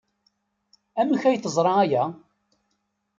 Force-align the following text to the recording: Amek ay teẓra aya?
Amek 0.99 1.23
ay 1.23 1.37
teẓra 1.39 1.73
aya? 1.83 2.03